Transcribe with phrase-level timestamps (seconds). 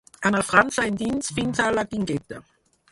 [0.29, 2.43] Anar França endins fins a la Guingueta.